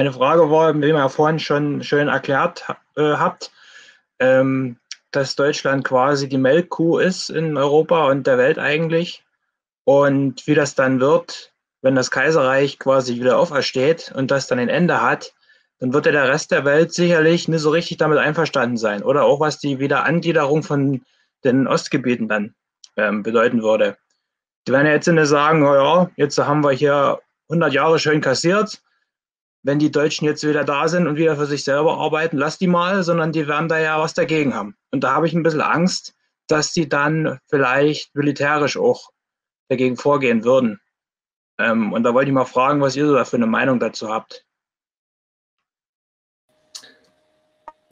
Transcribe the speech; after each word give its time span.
Meine 0.00 0.14
Frage 0.14 0.50
war, 0.50 0.74
wie 0.80 0.86
ihr 0.88 0.94
ja 0.94 1.10
vorhin 1.10 1.38
schon 1.38 1.82
schön 1.82 2.08
erklärt 2.08 2.64
äh, 2.96 3.02
habt, 3.02 3.52
ähm, 4.18 4.78
dass 5.10 5.36
Deutschland 5.36 5.84
quasi 5.84 6.26
die 6.26 6.38
Melkkuh 6.38 6.96
ist 6.96 7.28
in 7.28 7.58
Europa 7.58 8.06
und 8.06 8.26
der 8.26 8.38
Welt 8.38 8.58
eigentlich. 8.58 9.22
Und 9.84 10.46
wie 10.46 10.54
das 10.54 10.74
dann 10.74 11.00
wird, 11.00 11.52
wenn 11.82 11.96
das 11.96 12.10
Kaiserreich 12.10 12.78
quasi 12.78 13.16
wieder 13.16 13.38
aufersteht 13.38 14.10
und 14.16 14.30
das 14.30 14.46
dann 14.46 14.58
ein 14.58 14.70
Ende 14.70 15.02
hat, 15.02 15.34
dann 15.80 15.92
wird 15.92 16.06
ja 16.06 16.12
der 16.12 16.30
Rest 16.30 16.50
der 16.50 16.64
Welt 16.64 16.94
sicherlich 16.94 17.46
nicht 17.46 17.60
so 17.60 17.68
richtig 17.68 17.98
damit 17.98 18.16
einverstanden 18.16 18.78
sein. 18.78 19.02
Oder 19.02 19.24
auch 19.24 19.38
was 19.38 19.58
die 19.58 19.80
Wiederangliederung 19.80 20.62
von 20.62 21.02
den 21.44 21.66
Ostgebieten 21.66 22.26
dann 22.26 22.54
ähm, 22.96 23.22
bedeuten 23.22 23.62
würde. 23.62 23.98
Die 24.66 24.72
werden 24.72 24.86
ja 24.86 24.94
jetzt 24.94 25.08
nicht 25.08 25.26
sagen, 25.26 25.62
oh 25.62 25.74
ja, 25.74 26.10
jetzt 26.16 26.38
haben 26.38 26.64
wir 26.64 26.72
hier 26.72 27.20
100 27.50 27.74
Jahre 27.74 27.98
schön 27.98 28.22
kassiert. 28.22 28.80
Wenn 29.62 29.78
die 29.78 29.90
Deutschen 29.90 30.24
jetzt 30.24 30.46
wieder 30.46 30.64
da 30.64 30.88
sind 30.88 31.06
und 31.06 31.16
wieder 31.16 31.36
für 31.36 31.46
sich 31.46 31.64
selber 31.64 31.98
arbeiten, 31.98 32.38
lass 32.38 32.58
die 32.58 32.66
mal, 32.66 33.02
sondern 33.02 33.32
die 33.32 33.46
werden 33.46 33.68
da 33.68 33.78
ja 33.78 34.00
was 34.00 34.14
dagegen 34.14 34.54
haben. 34.54 34.76
Und 34.90 35.04
da 35.04 35.14
habe 35.14 35.26
ich 35.26 35.34
ein 35.34 35.42
bisschen 35.42 35.60
Angst, 35.60 36.14
dass 36.46 36.72
die 36.72 36.88
dann 36.88 37.38
vielleicht 37.48 38.14
militärisch 38.14 38.76
auch 38.76 39.10
dagegen 39.68 39.96
vorgehen 39.96 40.44
würden. 40.44 40.80
Ähm, 41.58 41.92
und 41.92 42.02
da 42.02 42.14
wollte 42.14 42.30
ich 42.30 42.34
mal 42.34 42.46
fragen, 42.46 42.80
was 42.80 42.96
ihr 42.96 43.06
so 43.06 43.24
für 43.24 43.36
eine 43.36 43.46
Meinung 43.46 43.78
dazu 43.78 44.08
habt. 44.08 44.46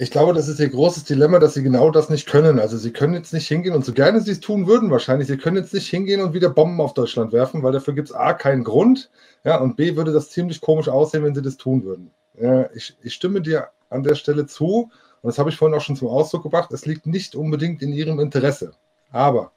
Ich 0.01 0.13
glaube, 0.13 0.33
das 0.33 0.47
ist 0.47 0.61
ihr 0.61 0.69
großes 0.69 1.03
Dilemma, 1.03 1.41
dass 1.41 1.55
sie 1.55 1.63
genau 1.65 1.91
das 1.91 2.09
nicht 2.09 2.29
können. 2.29 2.61
Also 2.61 2.77
sie 2.77 2.93
können 2.93 3.15
jetzt 3.15 3.33
nicht 3.33 3.49
hingehen 3.49 3.75
und 3.75 3.85
so 3.85 3.93
gerne 3.93 4.21
sie 4.21 4.31
es 4.31 4.39
tun 4.39 4.69
würden 4.69 4.93
wahrscheinlich, 4.93 5.27
sie 5.27 5.37
können 5.37 5.57
jetzt 5.57 5.75
nicht 5.75 5.91
hingehen 5.91 6.21
und 6.21 6.35
wieder 6.35 6.51
Bomben 6.51 6.81
auf 6.81 6.95
Deutschland 6.95 7.33
werfen, 7.33 7.65
weil 7.65 7.73
dafür 7.73 7.95
gibt 7.95 8.11
es 8.11 8.15
A 8.15 8.33
keinen 8.33 8.63
Grund, 8.63 9.11
ja, 9.43 9.57
und 9.59 9.77
B 9.77 9.97
würde 9.97 10.13
das 10.13 10.31
ziemlich 10.31 10.61
komisch 10.61 10.89
aussehen, 10.89 11.25
wenn 11.25 11.35
sie 11.35 11.43
das 11.43 11.57
tun 11.57 11.83
würden. 11.83 12.13
Ja, 12.41 12.71
ich, 12.75 12.97
ich 13.03 13.13
stimme 13.13 13.41
dir 13.41 13.71
an 13.91 14.05
der 14.05 14.15
Stelle 14.15 14.47
zu, 14.47 14.89
und 15.21 15.29
das 15.29 15.39
habe 15.41 15.51
ich 15.51 15.57
vorhin 15.57 15.77
auch 15.77 15.83
schon 15.83 15.97
zum 15.97 16.07
Ausdruck 16.07 16.45
gebracht, 16.45 16.71
es 16.71 16.87
liegt 16.87 17.07
nicht 17.07 17.35
unbedingt 17.35 17.83
in 17.83 17.93
ihrem 17.93 18.21
Interesse. 18.21 18.71
Aber 19.11 19.51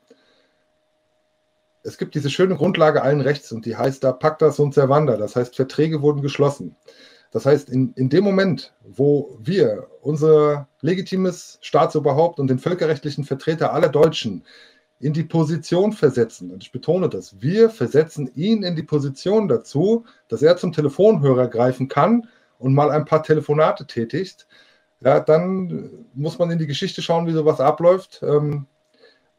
es 1.84 2.00
gibt 2.00 2.16
diese 2.16 2.32
schöne 2.32 2.56
Grundlage 2.56 3.04
allen 3.04 3.22
Rechts 3.22 3.52
und 3.52 3.68
die 3.68 3.76
heißt 3.76 4.04
da 4.04 4.12
Pacta 4.12 4.50
sunt 4.50 4.74
servanda, 4.74 5.18
das 5.18 5.36
heißt 5.36 5.56
Verträge 5.56 6.02
wurden 6.02 6.24
geschlossen. 6.24 6.76
Das 7.32 7.46
heißt, 7.46 7.70
in, 7.70 7.94
in 7.96 8.10
dem 8.10 8.24
Moment, 8.24 8.74
wo 8.84 9.38
wir 9.40 9.88
unser 10.02 10.68
legitimes 10.82 11.58
Staatsoberhaupt 11.62 12.40
und 12.40 12.50
den 12.50 12.60
völkerrechtlichen 12.60 13.24
Vertreter 13.24 13.74
aller 13.74 13.90
Deutschen 13.90 14.44
in 15.00 15.14
die 15.14 15.24
Position 15.24 15.94
versetzen, 15.94 16.52
und 16.52 16.64
ich 16.64 16.72
betone 16.72 17.10
das, 17.10 17.42
wir 17.42 17.70
versetzen 17.70 18.30
ihn 18.36 18.64
in 18.64 18.76
die 18.76 18.84
Position 18.84 19.48
dazu, 19.48 20.06
dass 20.28 20.42
er 20.42 20.58
zum 20.58 20.74
Telefonhörer 20.74 21.48
greifen 21.48 21.88
kann 21.88 22.28
und 22.60 22.74
mal 22.74 22.92
ein 22.92 23.06
paar 23.06 23.24
Telefonate 23.24 23.88
tätigt, 23.88 24.46
ja, 25.00 25.20
dann 25.20 26.06
muss 26.14 26.38
man 26.38 26.52
in 26.52 26.60
die 26.60 26.68
Geschichte 26.68 27.02
schauen, 27.02 27.26
wie 27.26 27.32
sowas 27.32 27.60
abläuft. 27.60 28.22
Ähm, 28.22 28.68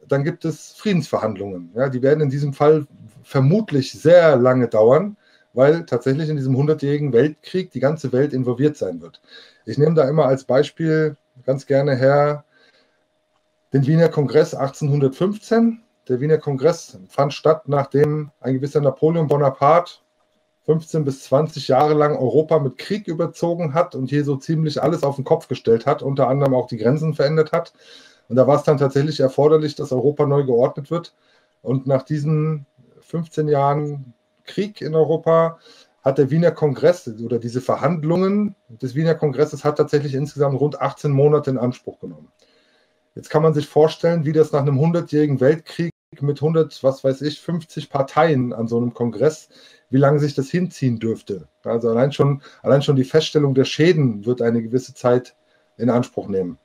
dann 0.09 0.25
gibt 0.25 0.45
es 0.45 0.73
Friedensverhandlungen. 0.73 1.71
Ja, 1.77 1.89
die 1.89 2.03
werden 2.03 2.21
in 2.21 2.31
diesem 2.31 2.53
Fall 2.53 2.87
vermutlich 3.23 3.93
sehr 3.93 4.37
lange 4.37 4.67
dauern 4.67 5.17
weil 5.53 5.85
tatsächlich 5.87 6.29
in 6.29 6.37
diesem 6.37 6.57
100-jährigen 6.57 7.13
Weltkrieg 7.13 7.71
die 7.71 7.81
ganze 7.81 8.13
Welt 8.13 8.33
involviert 8.33 8.77
sein 8.77 9.01
wird. 9.01 9.21
Ich 9.67 9.79
nehme 9.79 9.95
da 9.95 10.09
immer 10.09 10.27
als 10.27 10.45
Beispiel 10.45 11.17
ganz 11.45 11.67
gerne 11.67 11.97
her 11.97 12.45
den 13.73 13.87
Wiener 13.87 14.09
Kongress 14.09 14.55
1815. 14.55 15.83
Der 16.09 16.21
Wiener 16.21 16.39
Kongress 16.39 16.99
fand 17.09 17.33
statt, 17.33 17.69
nachdem 17.69 18.31
ein 18.41 18.55
gewisser 18.55 18.81
Napoleon 18.81 19.29
Bonaparte 19.29 19.95
15 20.67 21.05
bis 21.05 21.25
20 21.25 21.69
Jahre 21.69 21.95
lang 21.95 22.17
Europa 22.17 22.59
mit 22.59 22.79
Krieg 22.79 23.09
überzogen 23.09 23.75
hat 23.75 23.95
und 23.95 24.11
hier 24.11 24.25
so 24.25 24.37
ziemlich 24.37 24.83
alles 24.83 25.03
auf 25.03 25.17
den 25.17 25.25
Kopf 25.25 25.49
gestellt 25.49 25.87
hat, 25.87 26.03
unter 26.03 26.29
anderem 26.29 26.55
auch 26.55 26.69
die 26.69 26.77
Grenzen 26.77 27.15
verändert 27.15 27.53
hat. 27.53 27.73
Und 28.29 28.37
da 28.37 28.47
war 28.47 28.57
es 28.57 28.63
dann 28.63 28.79
tatsächlich 28.79 29.21
erforderlich, 29.21 29.75
dass 29.75 29.93
Europa 29.93 30.27
neu 30.27 30.45
geordnet 30.45 30.91
wird. 30.91 31.15
Und 31.63 31.87
nach 31.87 32.03
diesen 32.03 32.67
15 33.01 33.49
Jahren 33.49 34.15
Krieg 34.45 34.81
in 34.81 34.95
Europa 34.95 35.59
hat 36.03 36.19
der 36.19 36.31
Wiener 36.31 36.51
Kongress 36.51 37.09
oder 37.23 37.39
diese 37.39 37.61
Verhandlungen 37.61 38.57
des 38.69 38.95
Wiener 38.95 39.15
Kongresses 39.15 39.65
hat 39.65 39.77
tatsächlich 39.79 40.15
insgesamt 40.15 40.59
rund 40.61 40.81
18 40.81 41.11
Monate 41.13 41.51
in 41.51 41.59
Anspruch 41.59 42.01
genommen. 42.01 42.33
Jetzt 43.15 43.31
kann 43.31 43.43
man 43.43 43.55
sich 43.55 43.69
vorstellen, 43.69 44.25
wie 44.25 44.33
das 44.33 44.53
nach 44.53 44.63
einem 44.63 44.81
100-jährigen 44.81 45.41
Weltkrieg 45.41 45.93
mit 46.21 46.43
100, 46.43 46.83
was 46.83 47.05
weiß 47.05 47.23
ich, 47.23 47.41
50 47.41 47.89
Parteien 47.89 48.53
an 48.53 48.69
so 48.69 48.77
einem 48.77 48.95
Kongress, 48.95 49.49
wie 49.91 49.99
lange 49.99 50.19
sich 50.19 50.35
das 50.35 50.51
hinziehen 50.51 50.99
dürfte. 50.99 51.49
Also 51.63 51.91
allein 51.91 52.13
schon, 52.13 52.43
allein 52.63 52.83
schon 52.83 52.97
die 52.97 53.05
Feststellung 53.05 53.55
der 53.55 53.65
Schäden 53.65 54.27
wird 54.27 54.43
eine 54.43 54.63
gewisse 54.63 54.95
Zeit 54.95 55.37
in 55.77 55.91
Anspruch 55.91 56.29
nehmen. 56.29 56.59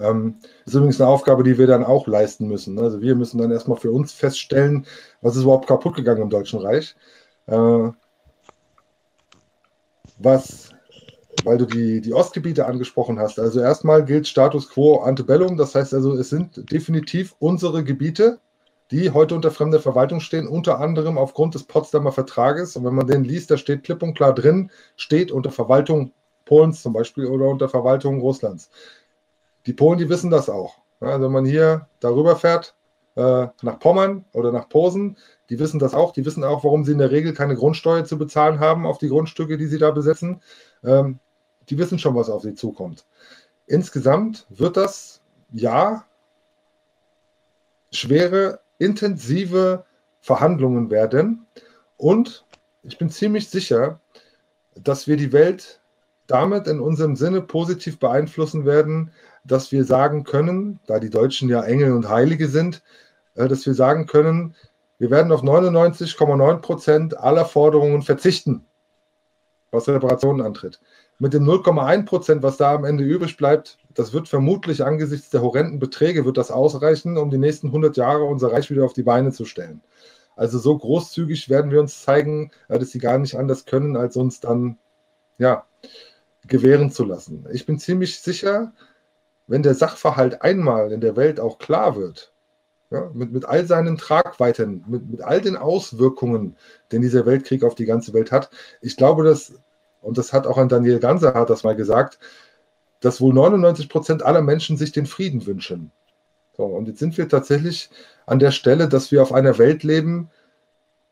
Ähm, 0.00 0.36
ist 0.64 0.74
übrigens 0.74 1.00
eine 1.00 1.10
Aufgabe, 1.10 1.42
die 1.42 1.58
wir 1.58 1.66
dann 1.66 1.84
auch 1.84 2.06
leisten 2.06 2.48
müssen. 2.48 2.78
Also 2.78 3.00
wir 3.00 3.14
müssen 3.14 3.38
dann 3.38 3.50
erstmal 3.50 3.78
für 3.78 3.90
uns 3.90 4.12
feststellen, 4.12 4.86
was 5.20 5.36
ist 5.36 5.42
überhaupt 5.42 5.68
kaputt 5.68 5.94
gegangen 5.94 6.22
im 6.22 6.30
Deutschen 6.30 6.60
Reich. 6.60 6.96
Äh, 7.46 7.90
was, 10.18 10.70
weil 11.44 11.58
du 11.58 11.66
die, 11.66 12.00
die 12.00 12.14
Ostgebiete 12.14 12.66
angesprochen 12.66 13.18
hast. 13.18 13.38
Also 13.38 13.60
erstmal 13.60 14.04
gilt 14.04 14.26
Status 14.26 14.68
quo 14.68 15.00
antebellum, 15.00 15.56
das 15.56 15.74
heißt 15.74 15.94
also, 15.94 16.14
es 16.14 16.30
sind 16.30 16.70
definitiv 16.70 17.34
unsere 17.38 17.84
Gebiete, 17.84 18.38
die 18.90 19.10
heute 19.10 19.34
unter 19.34 19.50
fremder 19.50 19.80
Verwaltung 19.80 20.20
stehen, 20.20 20.46
unter 20.46 20.78
anderem 20.78 21.16
aufgrund 21.16 21.54
des 21.54 21.64
Potsdamer 21.64 22.12
Vertrages. 22.12 22.76
Und 22.76 22.84
wenn 22.84 22.94
man 22.94 23.06
den 23.06 23.24
liest, 23.24 23.50
da 23.50 23.56
steht 23.56 23.84
klipp 23.84 24.02
und 24.02 24.14
klar 24.14 24.34
drin, 24.34 24.70
steht 24.96 25.32
unter 25.32 25.50
Verwaltung 25.50 26.12
Polens 26.44 26.82
zum 26.82 26.92
Beispiel 26.92 27.26
oder 27.26 27.46
unter 27.46 27.68
Verwaltung 27.68 28.20
Russlands. 28.20 28.70
Die 29.66 29.72
Polen, 29.72 29.98
die 29.98 30.08
wissen 30.08 30.30
das 30.30 30.48
auch. 30.48 30.78
Also 31.00 31.24
wenn 31.24 31.32
man 31.32 31.44
hier 31.44 31.88
darüber 32.00 32.36
fährt, 32.36 32.74
äh, 33.14 33.46
nach 33.62 33.78
Pommern 33.78 34.24
oder 34.32 34.52
nach 34.52 34.68
Posen, 34.68 35.16
die 35.50 35.58
wissen 35.58 35.78
das 35.78 35.94
auch. 35.94 36.12
Die 36.12 36.24
wissen 36.24 36.44
auch, 36.44 36.64
warum 36.64 36.84
sie 36.84 36.92
in 36.92 36.98
der 36.98 37.10
Regel 37.10 37.34
keine 37.34 37.56
Grundsteuer 37.56 38.04
zu 38.04 38.16
bezahlen 38.16 38.60
haben 38.60 38.86
auf 38.86 38.98
die 38.98 39.08
Grundstücke, 39.08 39.58
die 39.58 39.66
sie 39.66 39.78
da 39.78 39.90
besetzen. 39.90 40.40
Ähm, 40.82 41.18
die 41.68 41.78
wissen 41.78 41.98
schon, 41.98 42.14
was 42.14 42.30
auf 42.30 42.42
sie 42.42 42.54
zukommt. 42.54 43.04
Insgesamt 43.66 44.46
wird 44.48 44.76
das 44.76 45.20
ja 45.52 46.04
schwere, 47.92 48.60
intensive 48.78 49.84
Verhandlungen 50.20 50.90
werden. 50.90 51.46
Und 51.96 52.44
ich 52.82 52.98
bin 52.98 53.10
ziemlich 53.10 53.48
sicher, 53.50 54.00
dass 54.74 55.06
wir 55.06 55.16
die 55.16 55.32
Welt 55.32 55.80
damit 56.26 56.66
in 56.66 56.80
unserem 56.80 57.14
Sinne 57.14 57.42
positiv 57.42 57.98
beeinflussen 57.98 58.64
werden, 58.64 59.12
dass 59.44 59.72
wir 59.72 59.84
sagen 59.84 60.24
können, 60.24 60.80
da 60.86 60.98
die 60.98 61.10
Deutschen 61.10 61.48
ja 61.48 61.62
Engel 61.62 61.92
und 61.92 62.08
Heilige 62.08 62.48
sind, 62.48 62.82
äh, 63.34 63.48
dass 63.48 63.66
wir 63.66 63.74
sagen 63.74 64.06
können, 64.06 64.54
wir 64.98 65.10
werden 65.10 65.32
auf 65.32 65.42
99,9 65.42 66.58
Prozent 66.58 67.18
aller 67.18 67.44
Forderungen 67.44 68.02
verzichten, 68.02 68.64
was 69.70 69.88
Reparationen 69.88 70.46
antritt. 70.46 70.80
Mit 71.18 71.34
den 71.34 71.44
0,1 71.44 72.04
Prozent, 72.04 72.42
was 72.42 72.56
da 72.56 72.74
am 72.74 72.84
Ende 72.84 73.04
übrig 73.04 73.36
bleibt, 73.36 73.78
das 73.94 74.12
wird 74.12 74.28
vermutlich 74.28 74.84
angesichts 74.84 75.30
der 75.30 75.42
horrenden 75.42 75.78
Beträge, 75.78 76.24
wird 76.24 76.36
das 76.36 76.50
ausreichen, 76.50 77.16
um 77.16 77.30
die 77.30 77.38
nächsten 77.38 77.68
100 77.68 77.96
Jahre 77.96 78.24
unser 78.24 78.52
Reich 78.52 78.70
wieder 78.70 78.84
auf 78.84 78.92
die 78.92 79.02
Beine 79.02 79.32
zu 79.32 79.44
stellen. 79.44 79.82
Also 80.36 80.58
so 80.58 80.76
großzügig 80.76 81.48
werden 81.48 81.70
wir 81.70 81.80
uns 81.80 82.02
zeigen, 82.02 82.50
äh, 82.68 82.78
dass 82.78 82.90
sie 82.90 82.98
gar 82.98 83.18
nicht 83.18 83.36
anders 83.36 83.64
können, 83.64 83.96
als 83.96 84.16
uns 84.16 84.40
dann 84.40 84.78
ja, 85.38 85.66
gewähren 86.46 86.90
zu 86.90 87.04
lassen. 87.04 87.46
Ich 87.52 87.66
bin 87.66 87.78
ziemlich 87.78 88.20
sicher, 88.20 88.72
wenn 89.52 89.62
der 89.62 89.74
Sachverhalt 89.74 90.40
einmal 90.40 90.92
in 90.92 91.02
der 91.02 91.14
Welt 91.14 91.38
auch 91.38 91.58
klar 91.58 91.94
wird, 91.94 92.32
ja, 92.88 93.10
mit, 93.12 93.32
mit 93.32 93.44
all 93.44 93.66
seinen 93.66 93.98
Tragweiten, 93.98 94.82
mit, 94.88 95.10
mit 95.10 95.20
all 95.20 95.42
den 95.42 95.58
Auswirkungen, 95.58 96.56
den 96.90 97.02
dieser 97.02 97.26
Weltkrieg 97.26 97.62
auf 97.62 97.74
die 97.74 97.84
ganze 97.84 98.14
Welt 98.14 98.32
hat, 98.32 98.48
ich 98.80 98.96
glaube, 98.96 99.24
dass, 99.24 99.52
und 100.00 100.16
das 100.16 100.32
hat 100.32 100.46
auch 100.46 100.56
ein 100.56 100.70
Daniel 100.70 101.00
Ganser 101.00 101.44
das 101.44 101.64
mal 101.64 101.76
gesagt, 101.76 102.18
dass 103.00 103.20
wohl 103.20 103.34
99 103.34 103.90
Prozent 103.90 104.22
aller 104.22 104.40
Menschen 104.40 104.78
sich 104.78 104.90
den 104.90 105.04
Frieden 105.04 105.44
wünschen. 105.44 105.92
So, 106.56 106.64
und 106.64 106.88
jetzt 106.88 107.00
sind 107.00 107.18
wir 107.18 107.28
tatsächlich 107.28 107.90
an 108.24 108.38
der 108.38 108.52
Stelle, 108.52 108.88
dass 108.88 109.12
wir 109.12 109.20
auf 109.20 109.34
einer 109.34 109.58
Welt 109.58 109.82
leben, 109.82 110.30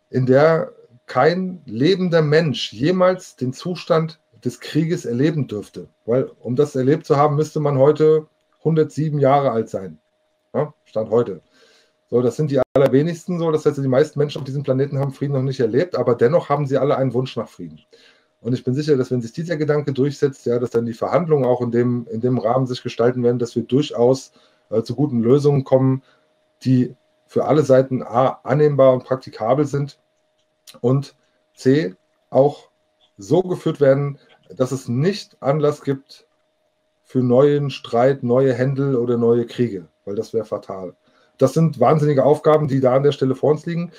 in 0.08 0.24
der 0.24 0.72
kein 1.04 1.60
lebender 1.66 2.22
Mensch 2.22 2.72
jemals 2.72 3.36
den 3.36 3.52
Zustand 3.52 4.18
des 4.44 4.60
Krieges 4.60 5.04
erleben 5.04 5.46
dürfte. 5.46 5.88
Weil 6.06 6.30
um 6.40 6.56
das 6.56 6.76
erlebt 6.76 7.06
zu 7.06 7.16
haben, 7.16 7.36
müsste 7.36 7.60
man 7.60 7.78
heute 7.78 8.26
107 8.60 9.18
Jahre 9.18 9.50
alt 9.50 9.68
sein. 9.68 9.98
Ja, 10.54 10.74
Stand 10.84 11.10
heute. 11.10 11.40
So, 12.08 12.22
das 12.22 12.36
sind 12.36 12.50
die 12.50 12.60
allerwenigsten 12.74 13.38
so. 13.38 13.50
Das 13.52 13.64
heißt, 13.64 13.78
die 13.78 13.86
meisten 13.86 14.18
Menschen 14.18 14.38
auf 14.38 14.44
diesem 14.44 14.62
Planeten 14.62 14.98
haben 14.98 15.12
Frieden 15.12 15.34
noch 15.34 15.42
nicht 15.42 15.60
erlebt, 15.60 15.96
aber 15.96 16.14
dennoch 16.14 16.48
haben 16.48 16.66
sie 16.66 16.76
alle 16.76 16.96
einen 16.96 17.14
Wunsch 17.14 17.36
nach 17.36 17.48
Frieden. 17.48 17.80
Und 18.40 18.54
ich 18.54 18.64
bin 18.64 18.74
sicher, 18.74 18.96
dass 18.96 19.10
wenn 19.10 19.20
sich 19.20 19.32
dieser 19.32 19.56
Gedanke 19.56 19.92
durchsetzt, 19.92 20.46
ja, 20.46 20.58
dass 20.58 20.70
dann 20.70 20.86
die 20.86 20.94
Verhandlungen 20.94 21.44
auch 21.44 21.60
in 21.60 21.70
dem, 21.70 22.06
in 22.10 22.20
dem 22.20 22.38
Rahmen 22.38 22.66
sich 22.66 22.82
gestalten 22.82 23.22
werden, 23.22 23.38
dass 23.38 23.54
wir 23.54 23.62
durchaus 23.62 24.32
äh, 24.70 24.82
zu 24.82 24.94
guten 24.94 25.20
Lösungen 25.20 25.62
kommen, 25.62 26.02
die 26.64 26.96
für 27.26 27.44
alle 27.44 27.62
Seiten 27.62 28.02
A 28.02 28.40
annehmbar 28.42 28.92
und 28.92 29.04
praktikabel 29.04 29.66
sind 29.66 29.98
und 30.80 31.14
C 31.54 31.94
auch 32.30 32.69
so 33.20 33.42
geführt 33.42 33.80
werden, 33.80 34.18
dass 34.54 34.72
es 34.72 34.88
nicht 34.88 35.36
Anlass 35.40 35.82
gibt 35.82 36.26
für 37.02 37.20
neuen 37.20 37.70
Streit, 37.70 38.22
neue 38.22 38.54
Händel 38.54 38.96
oder 38.96 39.16
neue 39.16 39.46
Kriege, 39.46 39.88
weil 40.04 40.14
das 40.14 40.32
wäre 40.32 40.44
fatal. 40.44 40.94
Das 41.38 41.54
sind 41.54 41.80
wahnsinnige 41.80 42.24
Aufgaben, 42.24 42.68
die 42.68 42.80
da 42.80 42.94
an 42.94 43.02
der 43.02 43.12
Stelle 43.12 43.34
vor 43.34 43.52
uns 43.52 43.66
liegen, 43.66 43.92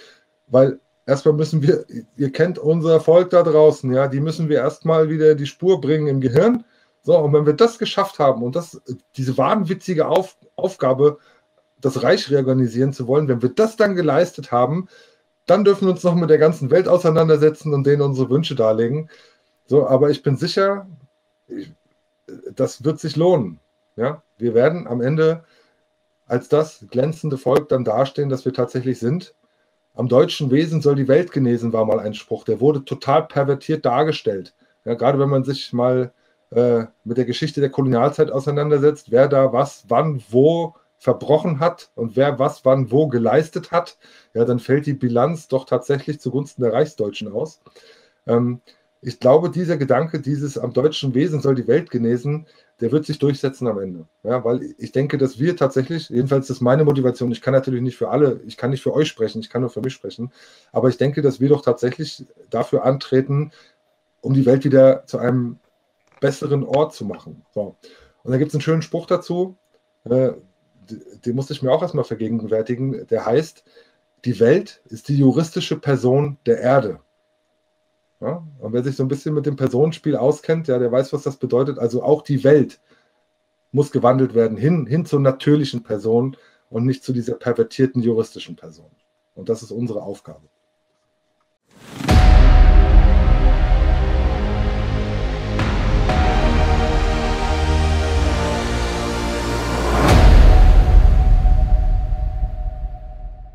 weil 0.48 0.80
erstmal 1.06 1.34
müssen 1.34 1.62
wir, 1.62 1.86
ihr 2.16 2.32
kennt 2.32 2.60
unser 2.60 3.00
Volk 3.00 3.30
da 3.32 3.44
draußen, 3.44 3.92
ja, 3.94 4.08
die 4.08 4.20
müssen 4.20 4.50
wir 4.50 4.58
erstmal 4.58 5.10
wieder 5.10 5.36
die 5.36 5.46
Spur 5.48 5.82
bringen 5.82 6.08
im 6.08 6.22
Gehirn. 6.22 6.66
So, 7.04 7.18
und 7.18 7.34
wenn 7.34 7.46
wir 7.46 7.54
das 7.54 7.80
geschafft 7.80 8.20
haben 8.20 8.44
und 8.44 8.56
das, 8.56 8.80
diese 9.18 9.38
wahnwitzige 9.38 10.08
Auf, 10.08 10.38
Aufgabe, 10.56 11.18
das 11.80 12.04
Reich 12.04 12.30
reorganisieren 12.30 12.94
zu 12.94 13.08
wollen, 13.08 13.28
wenn 13.28 13.42
wir 13.42 13.50
das 13.50 13.76
dann 13.76 13.96
geleistet 13.96 14.52
haben, 14.52 14.88
dann 15.46 15.64
dürfen 15.64 15.88
wir 15.88 15.92
uns 15.92 16.04
noch 16.04 16.16
mit 16.16 16.30
der 16.30 16.38
ganzen 16.38 16.70
Welt 16.72 16.88
auseinandersetzen 16.88 17.74
und 17.74 17.86
denen 17.86 18.02
unsere 18.02 18.30
Wünsche 18.30 18.56
darlegen. 18.56 19.10
So, 19.66 19.88
aber 19.88 20.10
ich 20.10 20.24
bin 20.24 20.38
sicher, 20.38 20.88
ich, 21.48 21.72
das 22.56 22.84
wird 22.84 23.00
sich 23.00 23.16
lohnen. 23.16 23.60
Ja, 23.96 24.22
wir 24.38 24.54
werden 24.54 24.88
am 24.88 25.02
Ende 25.02 25.44
als 26.28 26.48
das 26.48 26.86
glänzende 26.90 27.38
Volk 27.38 27.70
dann 27.70 27.84
dastehen, 27.84 28.30
das 28.30 28.46
wir 28.46 28.54
tatsächlich 28.54 29.00
sind. 29.00 29.36
Am 29.94 30.08
deutschen 30.08 30.50
Wesen 30.50 30.82
soll 30.82 30.96
die 30.96 31.10
Welt 31.10 31.34
genesen, 31.34 31.74
war 31.74 31.86
mal 31.86 32.00
ein 32.00 32.14
Spruch. 32.14 32.46
Der 32.46 32.62
wurde 32.62 32.86
total 32.86 33.28
pervertiert 33.28 33.86
dargestellt. 33.86 34.54
Ja, 34.86 34.94
gerade 34.94 35.20
wenn 35.20 35.30
man 35.30 35.44
sich 35.44 35.74
mal 35.74 36.14
äh, 36.52 36.86
mit 37.04 37.18
der 37.18 37.26
Geschichte 37.26 37.60
der 37.60 37.70
Kolonialzeit 37.70 38.32
auseinandersetzt, 38.32 39.12
wer 39.12 39.28
da 39.28 39.52
was, 39.52 39.86
wann, 39.90 40.24
wo 40.30 40.76
verbrochen 41.02 41.60
hat 41.60 41.90
und 41.96 42.16
wer 42.16 42.38
was, 42.38 42.64
wann, 42.64 42.92
wo 42.92 43.08
geleistet 43.08 43.72
hat, 43.72 43.98
ja, 44.36 44.46
dann 44.46 44.60
fällt 44.60 44.86
die 44.86 44.94
Bilanz 44.94 45.48
doch 45.48 45.66
tatsächlich 45.66 46.20
zugunsten 46.20 46.62
der 46.62 46.74
Reichsdeutschen 46.74 47.32
aus. 47.32 47.60
Ähm, 48.28 48.62
ich 49.02 49.20
glaube, 49.20 49.50
dieser 49.50 49.78
Gedanke, 49.78 50.22
dieses 50.22 50.60
am 50.60 50.74
deutschen 50.74 51.16
Wesen 51.16 51.42
soll 51.42 51.56
die 51.56 51.68
Welt 51.68 51.90
genesen, 51.90 52.46
der 52.82 52.92
wird 52.92 53.08
sich 53.08 53.18
durchsetzen 53.18 53.68
am 53.68 53.80
Ende. 53.80 54.06
Ja, 54.22 54.46
weil 54.46 54.76
ich 54.78 54.92
denke, 54.92 55.18
dass 55.18 55.40
wir 55.40 55.58
tatsächlich, 55.58 56.10
jedenfalls 56.10 56.52
ist 56.52 56.62
meine 56.62 56.86
Motivation, 56.86 57.32
ich 57.32 57.42
kann 57.42 57.56
natürlich 57.56 57.82
nicht 57.82 57.98
für 57.98 58.10
alle, 58.10 58.40
ich 58.46 58.56
kann 58.56 58.70
nicht 58.70 58.84
für 58.84 58.94
euch 58.94 59.08
sprechen, 59.08 59.40
ich 59.40 59.50
kann 59.50 59.62
nur 59.62 59.72
für 59.72 59.82
mich 59.82 59.94
sprechen, 59.94 60.32
aber 60.72 60.90
ich 60.90 60.98
denke, 60.98 61.24
dass 61.24 61.40
wir 61.40 61.50
doch 61.50 61.64
tatsächlich 61.64 62.28
dafür 62.52 62.86
antreten, 62.86 63.52
um 64.22 64.36
die 64.36 64.46
Welt 64.46 64.66
wieder 64.66 65.04
zu 65.08 65.18
einem 65.18 65.58
besseren 66.20 66.64
Ort 66.64 66.94
zu 66.94 67.06
machen. 67.06 67.44
So. 67.56 67.76
Und 68.22 68.32
da 68.32 68.38
gibt 68.38 68.50
es 68.50 68.56
einen 68.56 68.62
schönen 68.62 68.84
Spruch 68.84 69.08
dazu, 69.08 69.58
äh, 70.04 70.34
den 70.90 71.36
musste 71.36 71.54
ich 71.54 71.62
mir 71.62 71.72
auch 71.72 71.82
erstmal 71.82 72.06
vergegenwärtigen, 72.06 73.08
der 73.08 73.26
heißt, 73.26 73.64
die 74.26 74.40
Welt 74.40 74.82
ist 74.86 75.10
die 75.10 75.18
juristische 75.18 75.80
Person 75.80 76.38
der 76.46 76.60
Erde. 76.60 77.00
Ja? 78.20 78.44
Und 78.60 78.74
wer 78.74 78.84
sich 78.84 78.96
so 78.96 79.04
ein 79.04 79.08
bisschen 79.08 79.34
mit 79.34 79.46
dem 79.46 79.56
Personenspiel 79.56 80.16
auskennt, 80.16 80.68
ja, 80.68 80.78
der 80.78 80.92
weiß, 80.92 81.12
was 81.12 81.24
das 81.24 81.38
bedeutet. 81.38 81.80
Also 81.80 82.04
auch 82.04 82.22
die 82.22 82.44
Welt 82.44 82.80
muss 83.72 83.92
gewandelt 83.92 84.36
werden 84.36 84.58
hin, 84.58 84.86
hin 84.86 85.06
zur 85.06 85.20
natürlichen 85.20 85.84
Person 85.84 86.38
und 86.70 86.86
nicht 86.86 87.04
zu 87.04 87.14
dieser 87.14 87.36
pervertierten 87.36 88.02
juristischen 88.02 88.56
Person. 88.56 88.92
Und 89.34 89.50
das 89.50 89.64
ist 89.64 89.72
unsere 89.72 90.04
Aufgabe. 90.04 90.48